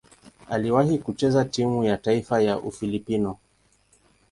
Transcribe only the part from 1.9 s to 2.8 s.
taifa ya